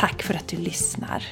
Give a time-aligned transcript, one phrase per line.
[0.00, 1.24] Tack för att du lyssnar!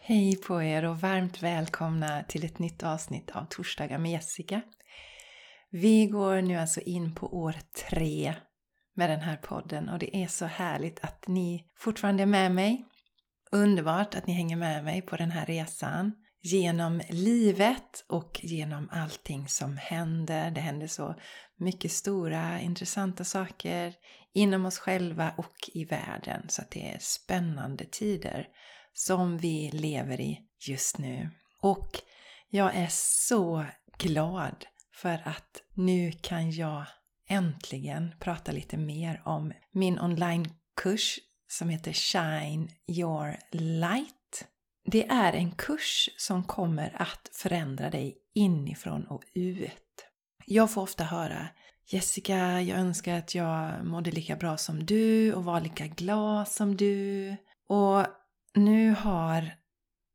[0.00, 4.60] Hej på er och varmt välkomna till ett nytt avsnitt av Torsdagar med Jessica.
[5.70, 7.54] Vi går nu alltså in på år
[7.90, 8.34] tre
[8.94, 12.84] med den här podden och det är så härligt att ni fortfarande är med mig.
[13.50, 19.48] Underbart att ni hänger med mig på den här resan genom livet och genom allting
[19.48, 20.50] som händer.
[20.50, 21.14] Det händer så
[21.56, 23.94] mycket stora intressanta saker
[24.34, 26.48] inom oss själva och i världen.
[26.48, 28.48] Så att det är spännande tider
[28.92, 31.30] som vi lever i just nu.
[31.60, 31.90] Och
[32.48, 33.66] jag är så
[33.98, 36.84] glad för att nu kan jag
[37.28, 44.21] äntligen prata lite mer om min onlinekurs som heter Shine Your Light.
[44.84, 50.06] Det är en kurs som kommer att förändra dig inifrån och ut.
[50.46, 51.48] Jag får ofta höra
[51.86, 56.76] Jessica, jag önskar att jag mådde lika bra som du och var lika glad som
[56.76, 57.36] du.
[57.68, 58.06] Och
[58.54, 59.50] nu har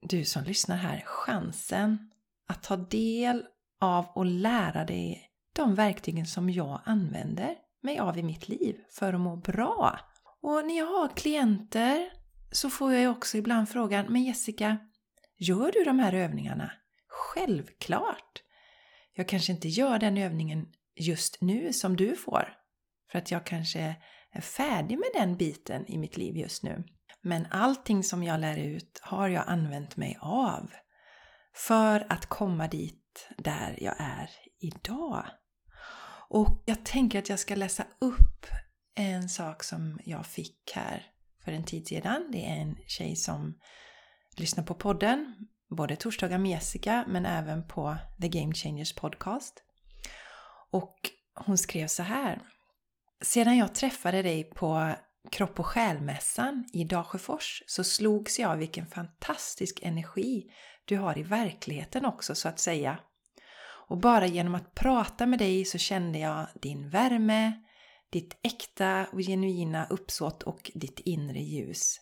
[0.02, 2.12] du som lyssnar här chansen
[2.48, 3.46] att ta del
[3.82, 9.14] av och lära dig de verktygen som jag använder mig av i mitt liv för
[9.14, 10.00] att må bra.
[10.42, 12.10] Och när jag har klienter
[12.52, 14.78] så får jag också ibland frågan, men Jessica,
[15.38, 16.72] gör du de här övningarna?
[17.08, 18.44] Självklart!
[19.14, 22.54] Jag kanske inte gör den övningen just nu som du får.
[23.12, 23.96] För att jag kanske
[24.32, 26.84] är färdig med den biten i mitt liv just nu.
[27.22, 30.72] Men allting som jag lär ut har jag använt mig av.
[31.56, 34.30] För att komma dit där jag är
[34.60, 35.26] idag.
[36.30, 38.46] Och jag tänker att jag ska läsa upp
[38.96, 41.12] en sak som jag fick här
[41.48, 42.30] för en tid sedan.
[42.32, 43.60] Det är en tjej som
[44.38, 45.36] lyssnar på podden,
[45.70, 49.64] både torsdagar med Jessica men även på The Game Changers podcast.
[50.72, 50.96] Och
[51.36, 52.42] hon skrev så här.
[53.22, 54.94] Sedan jag träffade dig på
[55.32, 60.44] Kropp och själmässan i Dalsjöfors så slogs jag av vilken fantastisk energi
[60.86, 63.00] du har i verkligheten också så att säga.
[63.88, 67.54] Och bara genom att prata med dig så kände jag din värme,
[68.10, 72.02] ditt äkta och genuina uppsåt och ditt inre ljus.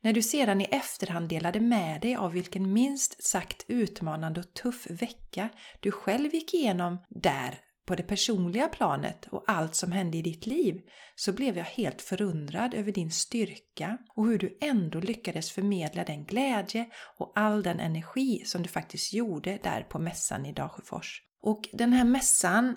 [0.00, 4.86] När du sedan i efterhand delade med dig av vilken minst sagt utmanande och tuff
[4.90, 5.48] vecka
[5.80, 10.46] du själv gick igenom där på det personliga planet och allt som hände i ditt
[10.46, 10.80] liv
[11.14, 16.24] så blev jag helt förundrad över din styrka och hur du ändå lyckades förmedla den
[16.24, 16.86] glädje
[17.18, 21.22] och all den energi som du faktiskt gjorde där på mässan i Dalsjöfors.
[21.42, 22.76] Och den här mässan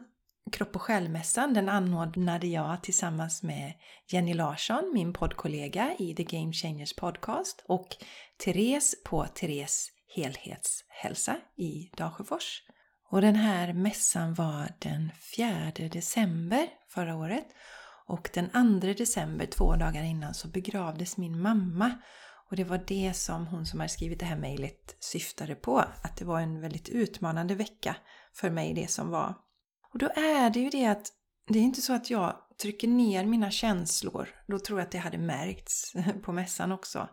[0.51, 3.73] Kropp och själmässan den anordnade jag tillsammans med
[4.07, 7.87] Jenny Larsson, min poddkollega i The Game Changers podcast och
[8.43, 12.63] Therese på Therese helhetshälsa i Dalsjöfors.
[13.09, 17.47] Och den här mässan var den 4 december förra året
[18.07, 21.91] och den 2 december, två dagar innan, så begravdes min mamma.
[22.49, 25.79] Och det var det som hon som har skrivit det här mejlet syftade på.
[25.79, 27.95] Att det var en väldigt utmanande vecka
[28.33, 29.35] för mig det som var.
[29.93, 31.11] Och då är det ju det att
[31.47, 34.29] det är inte så att jag trycker ner mina känslor.
[34.47, 35.93] Då tror jag att det hade märkts
[36.23, 37.09] på mässan också.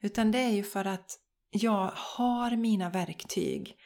[0.00, 1.18] Utan det är ju för att
[1.50, 3.76] jag har mina verktyg.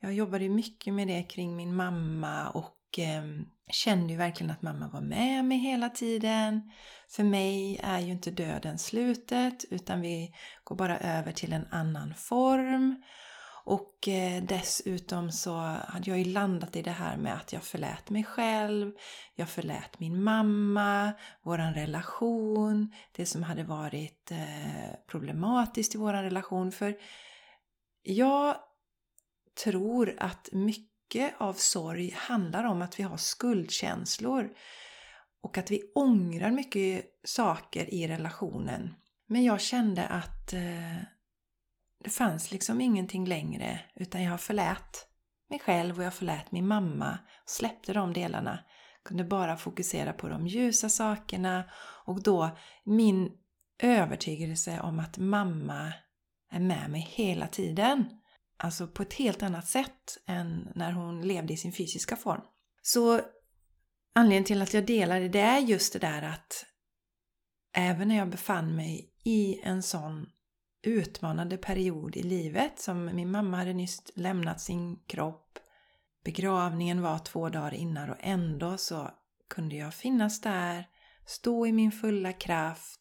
[0.00, 3.24] Jag jobbade ju mycket med det kring min mamma och eh,
[3.70, 6.70] kände ju verkligen att mamma var med mig hela tiden.
[7.10, 12.14] För mig är ju inte döden slutet utan vi går bara över till en annan
[12.14, 13.02] form.
[13.66, 15.54] Och eh, dessutom så
[15.88, 18.92] hade jag ju landat i det här med att jag förlät mig själv,
[19.34, 21.12] jag förlät min mamma,
[21.42, 26.72] våran relation, det som hade varit eh, problematiskt i våran relation.
[26.72, 26.96] För
[28.02, 28.56] jag
[29.64, 34.50] tror att mycket av sorg handlar om att vi har skuldkänslor
[35.42, 38.94] och att vi ångrar mycket saker i relationen.
[39.26, 41.13] Men jag kände att eh,
[42.04, 45.06] det fanns liksom ingenting längre utan jag förlät
[45.50, 48.58] mig själv och jag förlät min mamma och släppte de delarna.
[49.04, 51.64] Kunde bara fokusera på de ljusa sakerna
[52.04, 53.32] och då min
[53.78, 55.92] övertygelse om att mamma
[56.50, 58.04] är med mig hela tiden.
[58.56, 62.42] Alltså på ett helt annat sätt än när hon levde i sin fysiska form.
[62.82, 63.20] Så
[64.14, 66.66] anledningen till att jag delar det, det är just det där att
[67.72, 70.26] även när jag befann mig i en sån
[70.86, 75.58] utmanande period i livet som min mamma hade nyss lämnat sin kropp.
[76.24, 79.10] Begravningen var två dagar innan och ändå så
[79.48, 80.84] kunde jag finnas där,
[81.26, 83.00] stå i min fulla kraft,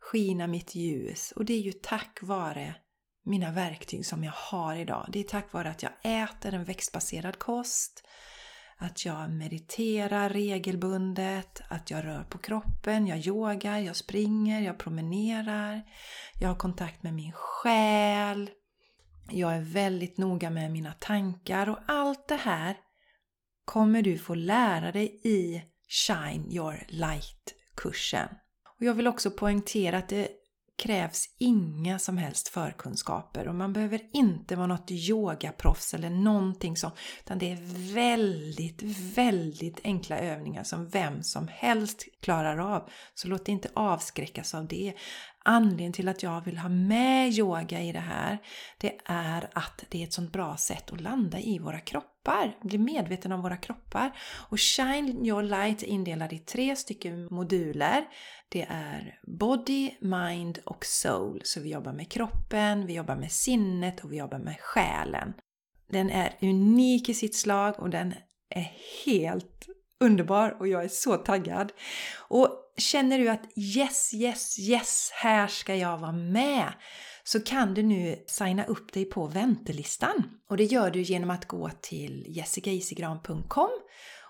[0.00, 2.74] skina mitt ljus och det är ju tack vare
[3.24, 5.06] mina verktyg som jag har idag.
[5.12, 8.04] Det är tack vare att jag äter en växtbaserad kost,
[8.82, 15.82] att jag mediterar regelbundet, att jag rör på kroppen, jag yogar, jag springer, jag promenerar,
[16.40, 18.50] jag har kontakt med min själ,
[19.30, 22.76] jag är väldigt noga med mina tankar och allt det här
[23.64, 28.28] kommer du få lära dig i Shine Your Light-kursen.
[28.78, 30.28] Och Jag vill också poängtera att det
[30.80, 36.94] krävs inga som helst förkunskaper och man behöver inte vara något yogaproffs eller någonting sånt.
[37.24, 37.58] Utan det är
[37.94, 38.82] väldigt,
[39.14, 42.90] väldigt enkla övningar som vem som helst klarar av.
[43.14, 44.94] Så låt dig inte avskräckas av det.
[45.44, 48.38] Anledningen till att jag vill ha med yoga i det här,
[48.78, 52.78] det är att det är ett sånt bra sätt att landa i våra kroppar, bli
[52.78, 54.10] medveten om våra kroppar.
[54.48, 58.04] Och Shine Your Light är indelad i tre stycken moduler.
[58.48, 61.40] Det är Body, Mind och Soul.
[61.44, 65.32] Så vi jobbar med kroppen, vi jobbar med sinnet och vi jobbar med själen.
[65.90, 68.14] Den är unik i sitt slag och den
[68.54, 68.72] är
[69.04, 69.66] helt
[70.00, 71.72] underbar och jag är så taggad.
[72.28, 76.72] Och känner du att yes, yes, yes, här ska jag vara med
[77.24, 80.24] så kan du nu signa upp dig på väntelistan.
[80.48, 83.70] Och det gör du genom att gå till jessicaisigran.com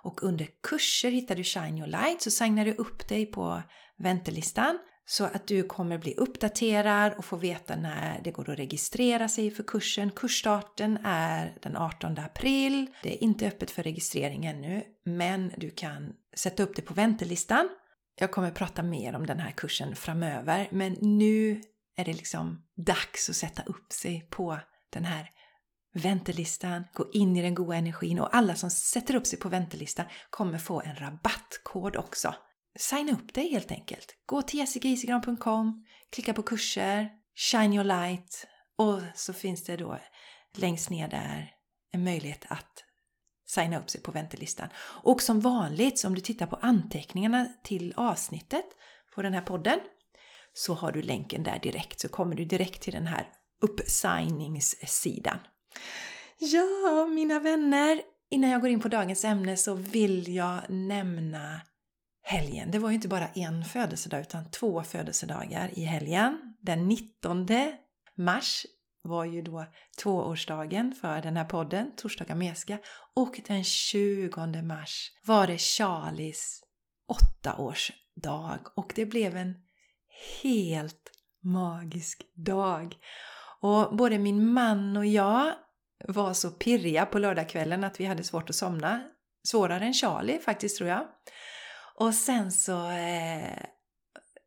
[0.02, 3.62] och under kurser hittar du Shine Your Light så signar du upp dig på
[3.98, 9.28] väntelistan så att du kommer bli uppdaterad och få veta när det går att registrera
[9.28, 10.10] sig för kursen.
[10.10, 12.86] Kursstarten är den 18 april.
[13.02, 17.68] Det är inte öppet för registrering ännu, men du kan sätta upp det på väntelistan.
[18.20, 21.62] Jag kommer prata mer om den här kursen framöver, men nu
[21.96, 24.58] är det liksom dags att sätta upp sig på
[24.90, 25.30] den här
[25.94, 30.06] väntelistan, gå in i den goda energin och alla som sätter upp sig på väntelistan
[30.30, 32.34] kommer få en rabattkod också
[32.78, 34.16] signa upp dig helt enkelt.
[34.26, 35.84] Gå till jessicaisegran.com.
[36.10, 38.46] klicka på kurser, shine your light
[38.76, 39.98] och så finns det då
[40.56, 41.50] längst ner där
[41.92, 42.84] en möjlighet att
[43.50, 44.68] signa upp sig på väntelistan.
[45.02, 48.64] Och som vanligt, om du tittar på anteckningarna till avsnittet
[49.14, 49.78] på den här podden
[50.52, 53.28] så har du länken där direkt så kommer du direkt till den här
[53.62, 55.38] uppsigningssidan.
[56.38, 58.00] Ja, mina vänner,
[58.30, 61.60] innan jag går in på dagens ämne så vill jag nämna
[62.22, 62.70] helgen.
[62.70, 66.56] Det var ju inte bara en födelsedag utan två födelsedagar i helgen.
[66.60, 67.46] Den 19
[68.16, 68.66] mars
[69.02, 69.66] var ju då
[70.02, 72.78] tvåårsdagen för den här podden, Torsdagar Meska.
[73.14, 76.62] Och den 20 mars var det Charlies
[77.08, 78.60] åttaårsdag.
[78.76, 79.54] Och det blev en
[80.42, 81.10] helt
[81.42, 82.96] magisk dag.
[83.60, 85.52] Och både min man och jag
[86.08, 89.04] var så pirriga på lördagskvällen att vi hade svårt att somna.
[89.44, 91.06] Svårare än Charlie faktiskt tror jag.
[91.94, 93.64] Och sen så eh,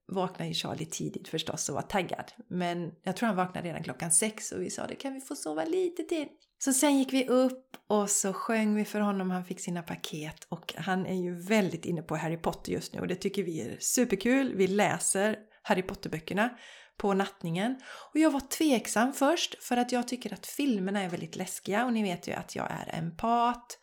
[0.08, 2.32] vaknade ju Charlie tidigt förstås och var taggad.
[2.50, 5.36] Men jag tror han vaknade redan klockan sex och vi sa det kan vi få
[5.36, 6.28] sova lite till.
[6.60, 10.48] Så sen gick vi upp och så sjöng vi för honom, han fick sina paket
[10.50, 13.62] och han är ju väldigt inne på Harry Potter just nu och det tycker vi
[13.62, 14.56] är superkul.
[14.56, 16.50] Vi läser Harry Potter-böckerna
[16.98, 17.76] på nattningen.
[18.14, 21.94] Och jag var tveksam först för att jag tycker att filmerna är väldigt läskiga och
[21.94, 23.80] ni vet ju att jag är empat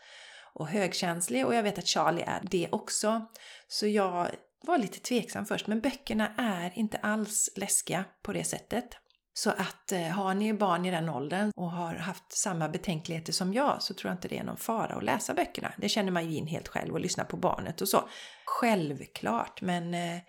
[0.54, 3.26] och högkänslig och jag vet att Charlie är det också.
[3.68, 4.30] Så jag
[4.62, 8.96] var lite tveksam först men böckerna är inte alls läskiga på det sättet.
[9.32, 13.54] Så att eh, har ni barn i den åldern och har haft samma betänkligheter som
[13.54, 15.72] jag så tror jag inte det är någon fara att läsa böckerna.
[15.76, 18.08] Det känner man ju in helt själv och lyssna på barnet och så.
[18.44, 20.20] Självklart, men eh,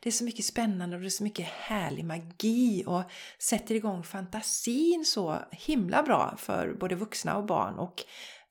[0.00, 3.02] det är så mycket spännande och det är så mycket härlig magi och
[3.38, 8.04] sätter igång fantasin så himla bra för både vuxna och barn och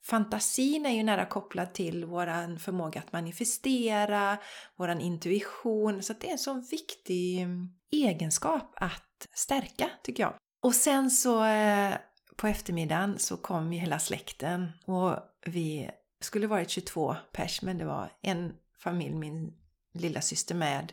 [0.06, 4.38] Fantasin är ju nära kopplad till vår förmåga att manifestera,
[4.76, 10.34] vår intuition, så det är en sån viktig mm, egenskap att stärka tycker jag.
[10.62, 11.94] Och sen så eh,
[12.36, 17.84] på eftermiddagen så kom ju hela släkten och vi skulle varit 22 pers men det
[17.84, 19.52] var en familj, min
[19.94, 20.92] lilla syster med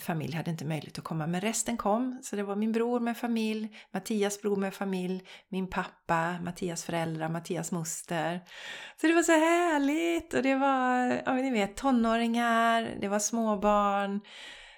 [0.00, 2.20] familj hade inte möjlighet att komma, men resten kom.
[2.22, 7.28] Så det var min bror med familj, Mattias bror med familj, min pappa, Mattias föräldrar,
[7.28, 8.40] Mattias moster.
[9.00, 10.34] Så det var så härligt!
[10.34, 14.20] Och det var, ja ni vet, tonåringar, det var småbarn.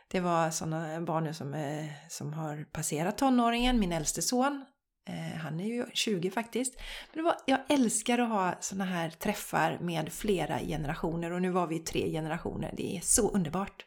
[0.08, 4.64] Det var sådana barn nu som, eh, som har passerat tonåringen, min äldste son.
[5.08, 6.74] Eh, han är ju 20 faktiskt.
[7.12, 11.50] Men det var, jag älskar att ha sådana här träffar med flera generationer och nu
[11.50, 12.74] var vi tre generationer.
[12.76, 13.84] Det är så underbart!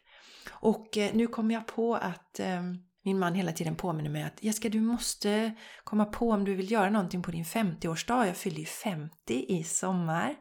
[0.60, 2.62] Och eh, nu kom jag på att eh,
[3.04, 6.70] min man hela tiden påminner mig att Jessica du måste komma på om du vill
[6.70, 8.26] göra någonting på din 50-årsdag.
[8.26, 9.12] Jag fyller ju 50
[9.48, 10.36] i sommar.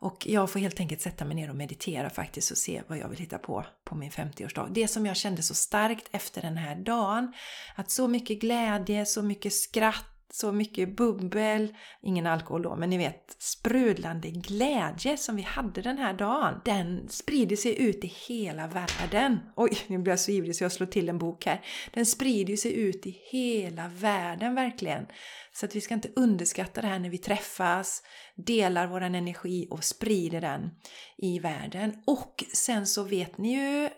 [0.00, 3.08] Och jag får helt enkelt sätta mig ner och meditera faktiskt och se vad jag
[3.08, 4.68] vill hitta på på min 50-årsdag.
[4.70, 7.32] Det som jag kände så starkt efter den här dagen,
[7.76, 12.98] att så mycket glädje, så mycket skratt, så mycket bubbel, ingen alkohol då, men ni
[12.98, 16.60] vet sprudlande glädje som vi hade den här dagen.
[16.64, 19.38] Den sprider sig ut i hela världen.
[19.56, 21.64] Oj, nu blir jag så ivrig så jag slår till en bok här.
[21.94, 25.06] Den sprider sig ut i hela världen verkligen.
[25.52, 28.02] Så att vi ska inte underskatta det här när vi träffas,
[28.36, 30.70] delar vår energi och sprider den
[31.18, 32.02] i världen.
[32.06, 33.88] Och sen så vet ni ju,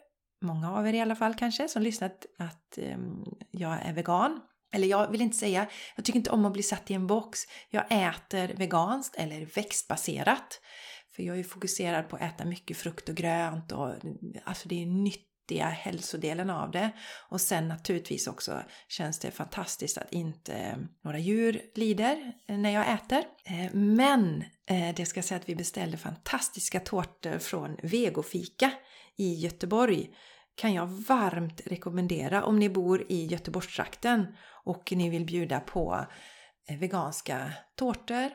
[0.43, 4.41] många av er i alla fall kanske, som lyssnat att um, jag är vegan.
[4.73, 7.41] Eller jag vill inte säga, jag tycker inte om att bli satt i en box.
[7.71, 10.61] Jag äter veganskt eller växtbaserat.
[11.17, 13.95] För jag är fokuserad på att äta mycket frukt och grönt och
[14.45, 16.91] alltså det är nyttiga hälsodelen av det.
[17.29, 22.93] Och sen naturligtvis också känns det fantastiskt att inte eh, några djur lider när jag
[22.93, 23.25] äter.
[23.45, 28.73] Eh, men eh, det ska säga att vi beställde fantastiska tårtor från Vegofika
[29.17, 30.11] i Göteborg
[30.55, 34.27] kan jag varmt rekommendera om ni bor i Göteborgstrakten
[34.65, 36.07] och ni vill bjuda på
[36.69, 38.31] eh, veganska tårtor,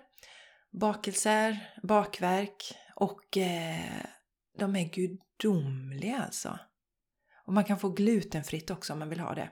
[0.72, 4.05] bakelser, bakverk och eh,
[4.60, 6.60] de är gudomliga alltså.
[7.45, 9.50] Och man kan få glutenfritt också om man vill ha det.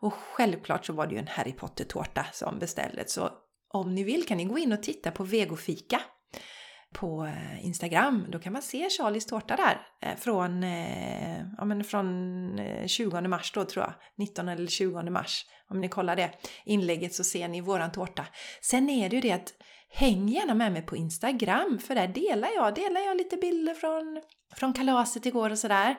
[0.00, 3.30] Och självklart så var det ju en Harry Potter-tårta som beställdes så
[3.68, 6.00] om ni vill kan ni gå in och titta på Vegofika
[6.94, 8.26] på eh, Instagram.
[8.28, 13.52] Då kan man se Charlies tårta där eh, från, eh, ja, men från 20 mars
[13.52, 13.94] då tror jag.
[14.16, 15.46] 19 eller 20 mars.
[15.70, 16.30] Om ni kollar det
[16.64, 18.26] inlägget så ser ni våran tårta.
[18.60, 19.54] Sen är det ju det att
[19.90, 24.22] häng gärna med mig på Instagram för där delar jag, delar jag lite bilder från,
[24.56, 25.96] från kalaset igår och sådär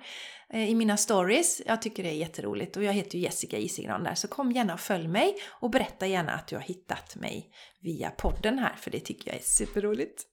[0.54, 1.62] i mina stories.
[1.66, 4.74] Jag tycker det är jätteroligt och jag heter ju Jessica Isigran där så kom gärna
[4.74, 8.92] och följ mig och berätta gärna att du har hittat mig via podden här för
[8.92, 10.29] det tycker jag är superroligt.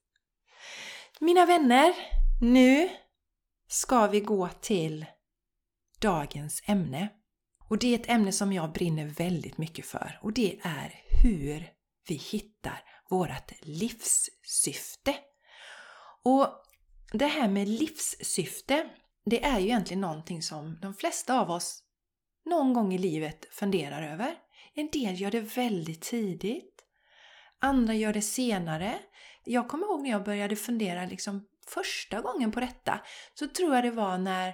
[1.19, 1.93] Mina vänner,
[2.41, 2.89] nu
[3.67, 5.05] ska vi gå till
[5.99, 7.09] dagens ämne.
[7.69, 11.69] Och det är ett ämne som jag brinner väldigt mycket för och det är hur
[12.07, 15.15] vi hittar vårt livssyfte.
[16.23, 16.47] Och
[17.11, 18.89] det här med livssyfte,
[19.25, 21.83] det är ju egentligen någonting som de flesta av oss
[22.45, 24.35] någon gång i livet funderar över.
[24.73, 26.83] En del gör det väldigt tidigt.
[27.59, 28.99] Andra gör det senare
[29.47, 32.99] jag kommer ihåg när jag började fundera liksom första gången på detta
[33.33, 34.53] så tror jag det var när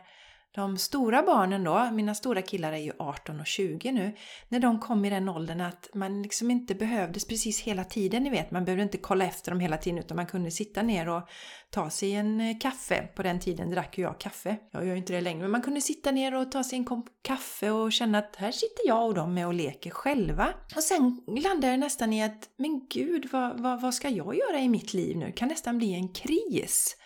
[0.56, 4.16] de stora barnen då, mina stora killar är ju 18 och 20 nu,
[4.50, 8.30] när de kom i den åldern att man liksom inte behövdes precis hela tiden, ni
[8.30, 11.22] vet, man behövde inte kolla efter dem hela tiden utan man kunde sitta ner och
[11.70, 13.08] ta sig en eh, kaffe.
[13.16, 14.58] På den tiden drack ju jag kaffe.
[14.72, 16.86] Jag gör ju inte det längre, men man kunde sitta ner och ta sig en
[16.86, 20.54] kopp kaffe och känna att här sitter jag och de med och leker själva.
[20.76, 24.60] Och sen landade jag nästan i att, men gud, vad, vad, vad ska jag göra
[24.60, 25.26] i mitt liv nu?
[25.26, 26.98] Det kan nästan bli en kris.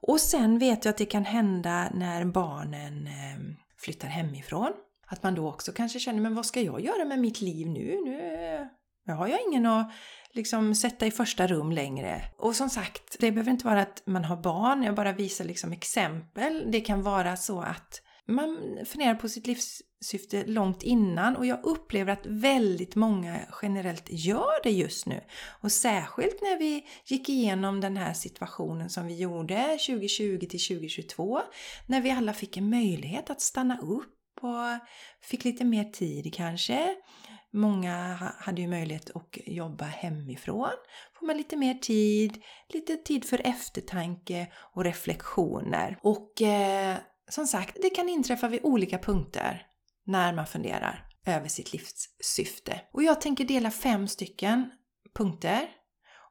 [0.00, 4.72] Och sen vet jag att det kan hända när barnen eh, flyttar hemifrån.
[5.06, 8.00] Att man då också kanske känner, men vad ska jag göra med mitt liv nu?
[8.04, 8.68] Nu,
[9.06, 9.92] nu har jag ingen att
[10.30, 12.22] liksom sätta i första rum längre.
[12.38, 15.72] Och som sagt, det behöver inte vara att man har barn, jag bara visar liksom
[15.72, 16.70] exempel.
[16.70, 21.64] Det kan vara så att man funderar på sitt livs syfte långt innan och jag
[21.64, 25.20] upplever att väldigt många generellt gör det just nu.
[25.60, 31.40] Och särskilt när vi gick igenom den här situationen som vi gjorde 2020 till 2022
[31.86, 34.88] när vi alla fick en möjlighet att stanna upp och
[35.20, 36.96] fick lite mer tid kanske.
[37.52, 40.70] Många hade ju möjlighet att jobba hemifrån.
[41.18, 45.98] Får man lite mer tid, lite tid för eftertanke och reflektioner.
[46.02, 46.96] Och eh,
[47.28, 49.65] som sagt, det kan inträffa vid olika punkter
[50.06, 52.80] när man funderar över sitt livssyfte.
[52.92, 54.70] Och jag tänker dela fem stycken
[55.14, 55.68] punkter.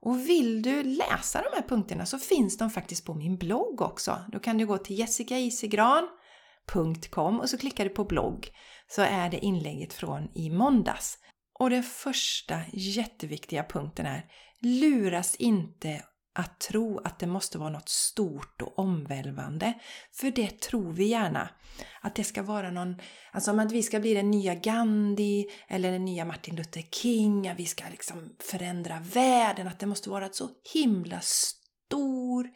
[0.02, 4.26] Och vill du läsa de här punkterna så finns de faktiskt på min blogg också.
[4.32, 8.50] Då kan du gå till jessicaisigran.com och så klickar du på blogg
[8.88, 11.18] så är det inlägget från i måndags.
[11.60, 14.26] Och den första jätteviktiga punkten är
[14.62, 16.04] luras inte
[16.36, 19.74] att tro att det måste vara något stort och omvälvande.
[20.12, 21.50] För det tror vi gärna.
[22.02, 23.02] Att det ska vara någon,
[23.32, 27.60] alltså att vi ska bli den nya Gandhi eller den nya Martin Luther King, att
[27.60, 32.50] vi ska liksom förändra världen, att det måste vara ett så himla stor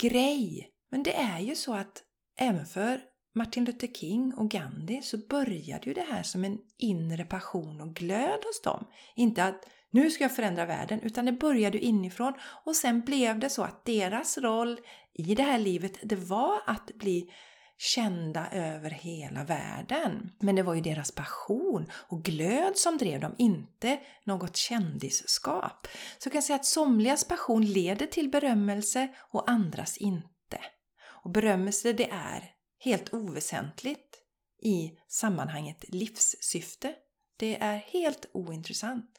[0.00, 0.70] grej.
[0.90, 2.02] Men det är ju så att
[2.38, 3.00] även för
[3.34, 7.94] Martin Luther King och Gandhi så började ju det här som en inre passion och
[7.94, 8.86] glöd hos dem.
[9.16, 12.32] Inte att nu ska jag förändra världen, utan det började inifrån
[12.64, 14.80] och sen blev det så att deras roll
[15.12, 17.30] i det här livet, det var att bli
[17.78, 20.30] kända över hela världen.
[20.40, 25.86] Men det var ju deras passion och glöd som drev dem, inte något kändisskap.
[26.18, 30.58] Så jag kan säga att somligas passion leder till berömmelse och andras inte.
[31.06, 34.16] Och berömmelse det är helt oväsentligt
[34.62, 36.94] i sammanhanget livssyfte.
[37.36, 39.10] Det är helt ointressant.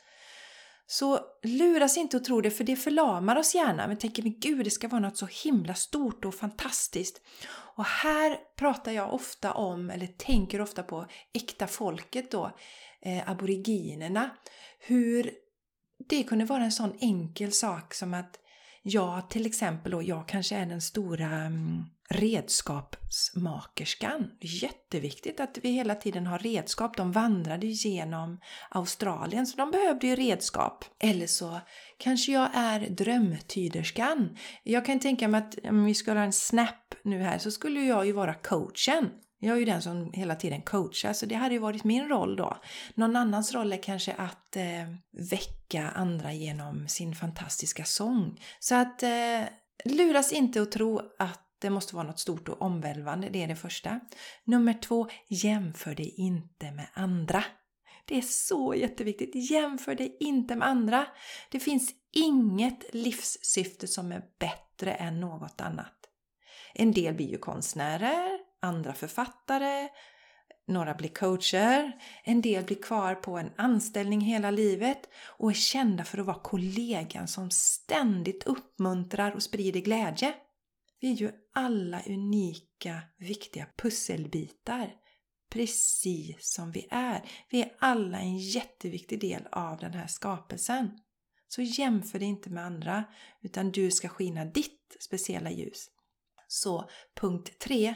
[0.87, 3.87] Så luras inte och tro det, för det förlamar oss gärna.
[3.87, 7.21] Men tänker, men gud, det ska vara något så himla stort och fantastiskt.
[7.75, 12.51] Och här pratar jag ofta om, eller tänker ofta på, äkta folket då,
[13.01, 14.29] eh, aboriginerna.
[14.79, 15.31] Hur
[16.09, 18.39] det kunde vara en sån enkel sak som att
[18.81, 24.31] jag till exempel då, jag kanske är den stora mm, redskapsmakerskan.
[24.41, 26.97] Jätteviktigt att vi hela tiden har redskap.
[26.97, 30.85] De vandrade genom Australien så de behövde ju redskap.
[30.99, 31.59] Eller så
[31.97, 34.37] kanske jag är drömtyderskan.
[34.63, 37.81] Jag kan tänka mig att om vi skulle ha en snap nu här så skulle
[37.81, 39.09] jag ju vara coachen.
[39.39, 42.35] Jag är ju den som hela tiden coachar, så det hade ju varit min roll
[42.35, 42.57] då.
[42.93, 44.63] Någon annans roll är kanske att eh,
[45.29, 48.39] väcka andra genom sin fantastiska sång.
[48.59, 49.41] Så att eh,
[49.85, 53.55] luras inte att tro att det måste vara något stort och omvälvande, det är det
[53.55, 53.99] första.
[54.43, 57.43] Nummer två, jämför dig inte med andra.
[58.05, 59.51] Det är så jätteviktigt.
[59.51, 61.07] Jämför dig inte med andra.
[61.51, 65.95] Det finns inget livssyfte som är bättre än något annat.
[66.73, 69.89] En del blir ju konstnärer, andra författare,
[70.67, 71.91] några blir coacher,
[72.23, 76.39] en del blir kvar på en anställning hela livet och är kända för att vara
[76.39, 80.33] kollegan som ständigt uppmuntrar och sprider glädje.
[80.99, 84.93] Vi är ju alla unika, viktiga pusselbitar.
[85.49, 87.29] Precis som vi är.
[87.49, 90.99] Vi är alla en jätteviktig del av den här skapelsen.
[91.47, 93.03] Så jämför dig inte med andra,
[93.41, 95.87] utan du ska skina ditt speciella ljus.
[96.47, 97.95] Så punkt 3.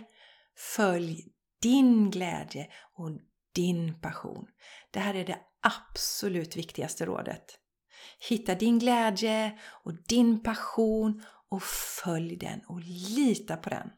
[0.75, 1.24] Följ
[1.62, 3.12] din glädje och
[3.56, 4.47] din passion.
[4.91, 7.60] Det här är det absolut viktigaste rådet.
[8.30, 12.81] Hitta din glädje och din passion och följ den och
[13.15, 13.89] lita på den.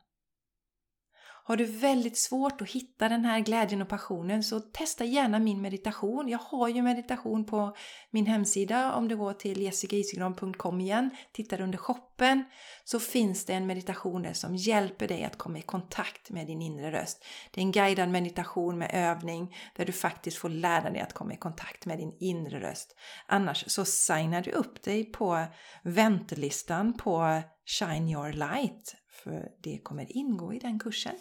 [1.43, 5.61] Har du väldigt svårt att hitta den här glädjen och passionen så testa gärna min
[5.61, 6.29] meditation.
[6.29, 7.75] Jag har ju meditation på
[8.11, 8.93] min hemsida.
[8.93, 12.43] Om du går till jessicaisigran.com igen, tittar under shoppen,
[12.83, 16.61] så finns det en meditation där som hjälper dig att komma i kontakt med din
[16.61, 17.25] inre röst.
[17.51, 21.33] Det är en guidad meditation med övning där du faktiskt får lära dig att komma
[21.33, 22.95] i kontakt med din inre röst.
[23.27, 25.45] Annars så signar du upp dig på
[25.83, 31.15] väntelistan på Shine Your Light för det kommer ingå i den kursen.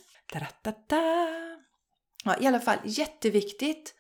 [2.24, 3.94] Ja, I alla fall jätteviktigt.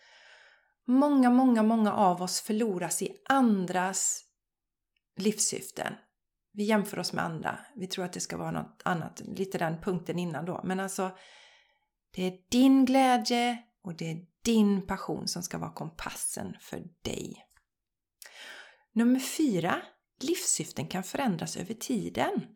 [0.86, 4.24] Många, många, många av oss förloras i andras
[5.16, 5.94] livssyften.
[6.52, 7.58] Vi jämför oss med andra.
[7.76, 9.22] Vi tror att det ska vara något annat.
[9.24, 10.60] Lite den punkten innan då.
[10.64, 11.10] Men alltså,
[12.10, 17.46] det är din glädje och det är din passion som ska vara kompassen för dig.
[18.92, 19.82] Nummer fyra.
[20.20, 22.46] Livssyften kan förändras över tiden.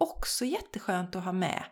[0.00, 1.64] Också jätteskönt att ha med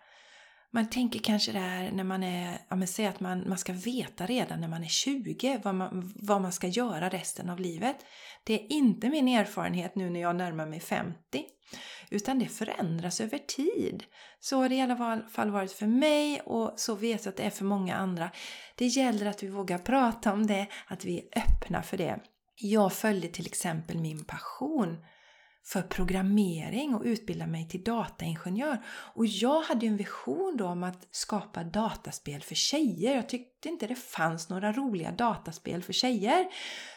[0.77, 3.73] man tänker kanske det här när man är, ja men säg att man, man ska
[3.73, 7.97] veta redan när man är 20 vad man, vad man ska göra resten av livet.
[8.45, 11.17] Det är inte min erfarenhet nu när jag närmar mig 50.
[12.11, 14.05] Utan det förändras över tid.
[14.41, 17.43] Så har det i alla fall varit för mig och så vet jag att det
[17.43, 18.31] är för många andra.
[18.75, 22.19] Det gäller att vi vågar prata om det, att vi är öppna för det.
[22.57, 24.97] Jag följde till exempel min passion
[25.67, 28.79] för programmering och utbilda mig till dataingenjör.
[28.89, 33.15] Och jag hade ju en vision då om att skapa dataspel för tjejer.
[33.15, 36.47] Jag tyckte inte det fanns några roliga dataspel för tjejer.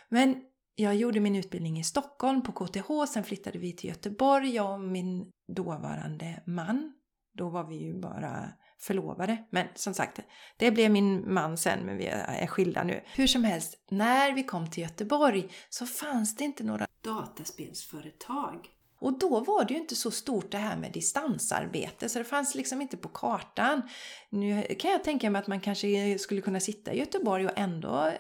[0.10, 0.41] Men
[0.75, 4.79] jag gjorde min utbildning i Stockholm på KTH, sen flyttade vi till Göteborg, jag och
[4.79, 6.93] min dåvarande man.
[7.38, 9.37] Då var vi ju bara förlovade.
[9.49, 10.19] Men som sagt,
[10.57, 13.03] det blev min man sen, men vi är skilda nu.
[13.15, 18.67] Hur som helst, när vi kom till Göteborg så fanns det inte några dataspelsföretag.
[19.01, 22.55] Och då var det ju inte så stort det här med distansarbete, så det fanns
[22.55, 23.81] liksom inte på kartan.
[24.29, 28.11] Nu kan jag tänka mig att man kanske skulle kunna sitta i Göteborg och ändå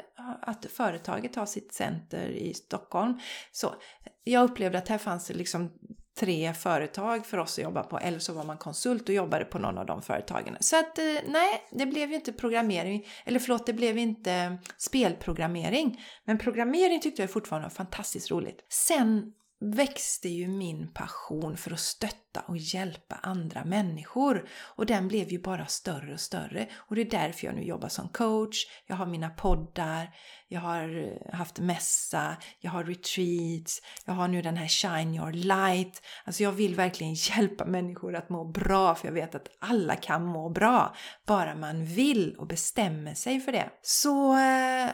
[0.41, 3.19] att företaget har sitt center i Stockholm.
[3.51, 3.75] Så
[4.23, 5.71] jag upplevde att här fanns det liksom
[6.19, 9.59] tre företag för oss att jobba på eller så var man konsult och jobbade på
[9.59, 10.57] någon av de företagen.
[10.59, 16.01] Så att eh, nej, det blev ju inte programmering, eller förlåt, det blev inte spelprogrammering.
[16.25, 18.65] Men programmering tyckte jag fortfarande var fantastiskt roligt.
[18.69, 24.49] Sen växte ju min passion för att stötta och hjälpa andra människor.
[24.75, 26.67] Och den blev ju bara större och större.
[26.75, 30.15] Och det är därför jag nu jobbar som coach, jag har mina poddar,
[30.47, 35.31] jag har eh, haft mässa, jag har retreats, jag har nu den här Shine Your
[35.31, 36.01] Light.
[36.25, 40.25] Alltså jag vill verkligen hjälpa människor att må bra, för jag vet att alla kan
[40.25, 40.95] må bra.
[41.25, 43.69] Bara man vill och bestämmer sig för det.
[43.81, 44.91] Så eh,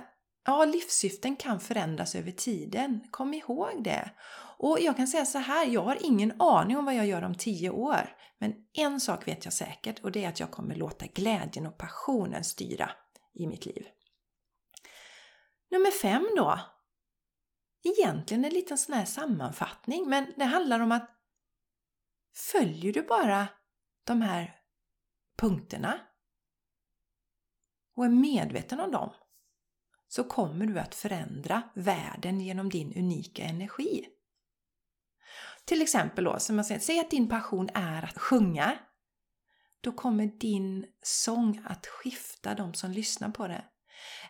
[0.47, 3.01] Ja, livssyften kan förändras över tiden.
[3.11, 4.09] Kom ihåg det.
[4.57, 7.35] Och jag kan säga så här, jag har ingen aning om vad jag gör om
[7.35, 8.15] tio år.
[8.39, 11.77] Men en sak vet jag säkert och det är att jag kommer låta glädjen och
[11.77, 12.91] passionen styra
[13.33, 13.85] i mitt liv.
[15.71, 16.59] Nummer fem då.
[17.83, 21.09] Egentligen en liten sån här sammanfattning, men det handlar om att
[22.51, 23.47] följer du bara
[24.03, 24.55] de här
[25.37, 25.99] punkterna
[27.95, 29.13] och är medveten om dem
[30.07, 34.14] så kommer du att förändra världen genom din unika energi.
[35.65, 38.77] Till exempel då, som jag säger, säg att din passion är att sjunga.
[39.81, 43.65] Då kommer din sång att skifta de som lyssnar på det.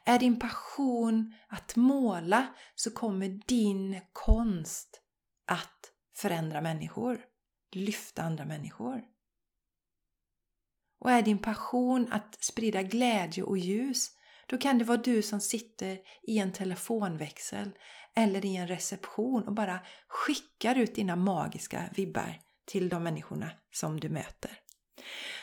[0.05, 5.01] Är din passion att måla så kommer din konst
[5.47, 7.21] att förändra människor,
[7.71, 9.03] lyfta andra människor.
[10.99, 14.11] Och är din passion att sprida glädje och ljus
[14.45, 17.71] då kan det vara du som sitter i en telefonväxel
[18.15, 23.99] eller i en reception och bara skickar ut dina magiska vibbar till de människorna som
[23.99, 24.59] du möter.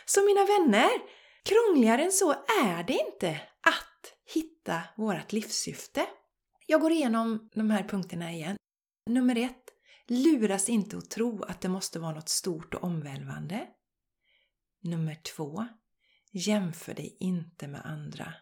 [0.05, 0.91] Så mina vänner,
[1.43, 2.33] krångligare än så
[2.65, 6.07] är det inte att hitta vårt livssyfte.
[6.67, 8.57] Jag går igenom de här punkterna igen.
[9.11, 9.65] Nummer ett,
[10.09, 13.67] luras inte att tro att det måste vara något stort och omvälvande.
[14.83, 15.67] Nummer två,
[16.33, 18.35] jämför dig inte med andra.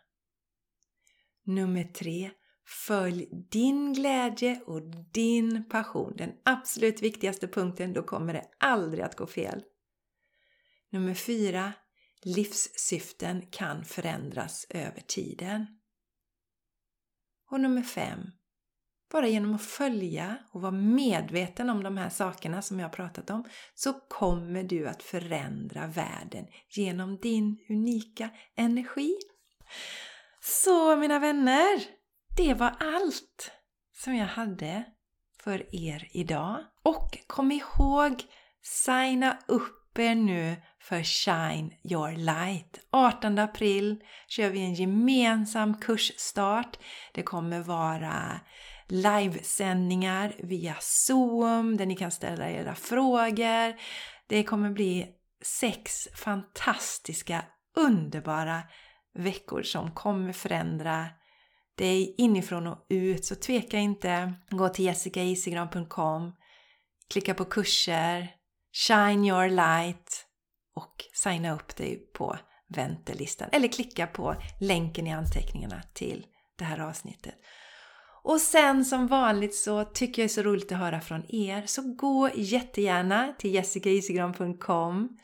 [1.45, 2.31] Nummer tre,
[2.87, 6.17] följ din glädje och din passion.
[6.17, 9.63] Den absolut viktigaste punkten, då kommer det aldrig att gå fel.
[10.91, 11.73] Nummer fyra,
[12.23, 15.67] livssyften kan förändras över tiden.
[17.51, 18.21] Och nummer fem,
[19.13, 23.31] bara genom att följa och vara medveten om de här sakerna som jag har pratat
[23.31, 29.17] om så kommer du att förändra världen genom din unika energi.
[30.43, 31.81] Så mina vänner,
[32.37, 33.53] det var allt
[33.97, 34.85] som jag hade
[35.43, 36.65] för er idag.
[36.83, 38.23] Och kom ihåg,
[38.63, 42.81] signa upp er nu för Shine Your Light.
[42.91, 46.79] 18 april kör vi en gemensam kursstart.
[47.13, 48.41] Det kommer vara
[48.89, 53.81] livesändningar via Zoom där ni kan ställa era frågor.
[54.27, 55.07] Det kommer bli
[55.43, 57.45] sex fantastiska,
[57.77, 58.63] underbara
[59.15, 61.07] veckor som kommer förändra
[61.79, 63.25] dig inifrån och ut.
[63.25, 64.33] Så tveka inte.
[64.51, 66.33] Gå till jessicaisigran.com
[67.11, 68.29] Klicka på kurser,
[68.73, 70.27] Shine your light
[70.75, 73.49] och signa upp dig på väntelistan.
[73.53, 76.27] Eller klicka på länken i anteckningarna till
[76.59, 77.35] det här avsnittet.
[78.23, 81.67] Och sen som vanligt så tycker jag det är så roligt att höra från er.
[81.67, 85.19] Så gå jättegärna till jessicaisigran.com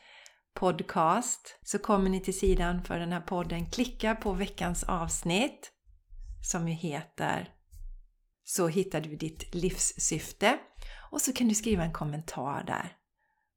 [0.59, 3.65] podcast så kommer ni till sidan för den här podden.
[3.65, 5.71] Klicka på veckans avsnitt
[6.51, 7.49] som ju heter
[8.43, 10.57] Så hittar du ditt livssyfte
[11.11, 12.97] och så kan du skriva en kommentar där.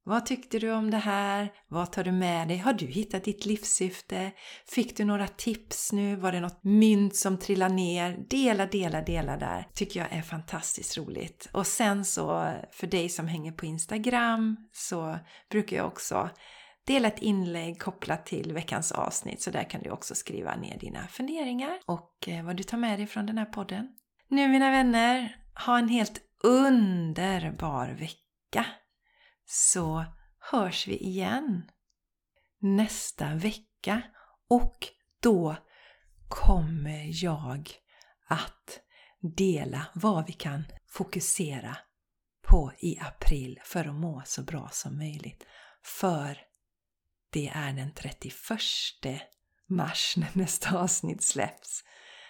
[0.03, 1.51] Vad tyckte du om det här?
[1.67, 2.57] Vad tar du med dig?
[2.57, 4.31] Har du hittat ditt livssyfte?
[4.67, 6.15] Fick du några tips nu?
[6.15, 8.25] Var det något mynt som trillade ner?
[8.29, 9.67] Dela, dela, dela där.
[9.73, 11.49] Tycker jag är fantastiskt roligt.
[11.53, 16.29] Och sen så för dig som hänger på Instagram så brukar jag också
[16.91, 21.07] Dela ett inlägg kopplat till veckans avsnitt så där kan du också skriva ner dina
[21.07, 23.95] funderingar och eh, vad du tar med dig från den här podden.
[24.27, 28.65] Nu mina vänner, ha en helt underbar vecka!
[29.45, 30.05] Så
[30.51, 31.69] hörs vi igen
[32.59, 34.01] nästa vecka
[34.49, 34.87] och
[35.21, 35.55] då
[36.29, 37.69] kommer jag
[38.27, 38.79] att
[39.37, 41.77] dela vad vi kan fokusera
[42.47, 45.45] på i april för att må så bra som möjligt.
[45.83, 46.50] För
[47.31, 48.33] det är den 31
[49.69, 51.83] mars när nästa avsnitt släpps.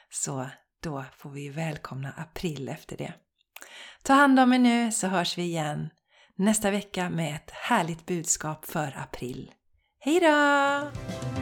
[0.10, 0.50] Så
[0.84, 3.14] då får vi välkomna april efter det.
[4.04, 5.90] Ta hand om er nu så hörs vi igen
[6.36, 9.52] nästa vecka med ett härligt budskap för april.
[10.00, 11.41] Hejdå!